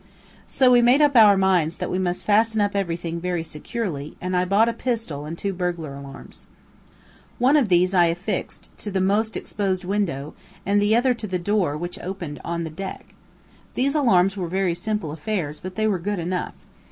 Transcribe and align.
So 0.47 0.71
we 0.71 0.81
made 0.81 0.99
up 0.99 1.15
our 1.15 1.37
minds 1.37 1.75
that 1.75 1.91
we 1.91 1.99
must 1.99 2.25
fasten 2.25 2.59
up 2.59 2.75
everything 2.75 3.19
very 3.21 3.43
securely, 3.43 4.17
and 4.19 4.35
I 4.35 4.45
bought 4.45 4.67
a 4.67 4.73
pistol 4.73 5.27
and 5.27 5.37
two 5.37 5.53
burglar 5.53 5.93
alarms. 5.93 6.47
One 7.37 7.55
of 7.55 7.69
these 7.69 7.93
I 7.93 8.05
affixed 8.05 8.75
to 8.79 8.89
the 8.89 8.99
most 8.99 9.37
exposed 9.37 9.85
window, 9.85 10.33
and 10.65 10.81
the 10.81 10.95
other 10.95 11.13
to 11.13 11.27
the 11.27 11.37
door 11.37 11.77
which 11.77 11.99
opened 11.99 12.41
on 12.43 12.63
the 12.63 12.71
deck. 12.71 13.13
These 13.75 13.93
alarms 13.93 14.35
were 14.35 14.47
very 14.47 14.73
simple 14.73 15.11
affairs, 15.11 15.59
but 15.59 15.75
they 15.75 15.85
were 15.87 15.99
good 15.99 16.17
enough. 16.17 16.55